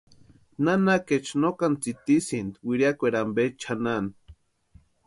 [0.63, 4.11] Nanakaecha no kani tsitisïnti wiriakweri ampe chʼanani.